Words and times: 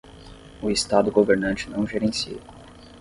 O 0.63 0.71
estado 0.71 1.11
governante 1.11 1.69
não 1.69 1.85
gerencia. 1.85 2.39